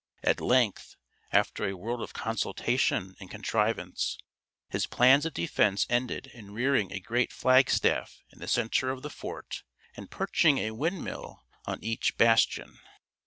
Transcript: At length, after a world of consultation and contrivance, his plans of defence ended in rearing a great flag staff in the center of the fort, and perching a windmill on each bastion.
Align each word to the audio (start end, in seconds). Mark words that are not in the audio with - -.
At 0.23 0.41
length, 0.41 0.95
after 1.31 1.63
a 1.69 1.77
world 1.77 2.01
of 2.01 2.11
consultation 2.11 3.15
and 3.19 3.29
contrivance, 3.29 4.17
his 4.67 4.87
plans 4.87 5.27
of 5.27 5.33
defence 5.35 5.85
ended 5.91 6.25
in 6.33 6.55
rearing 6.55 6.91
a 6.91 6.99
great 6.99 7.31
flag 7.31 7.69
staff 7.69 8.17
in 8.31 8.39
the 8.39 8.47
center 8.47 8.89
of 8.89 9.03
the 9.03 9.11
fort, 9.11 9.61
and 9.95 10.09
perching 10.09 10.57
a 10.57 10.71
windmill 10.71 11.43
on 11.67 11.83
each 11.83 12.17
bastion. 12.17 12.79